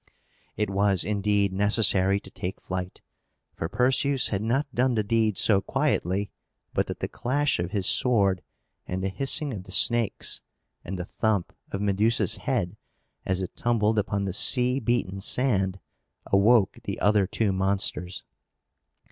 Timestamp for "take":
2.31-2.59